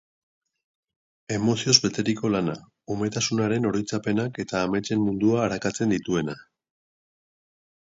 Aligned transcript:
Emozioz 1.35 1.75
beteriko 1.83 2.31
lana, 2.37 2.55
umetasunaren 2.95 3.69
oroitzapenak 3.73 4.41
eta 4.47 4.65
ametsen 4.71 5.05
mundua 5.05 5.45
arakatzen 5.47 5.97
dituena. 5.97 6.39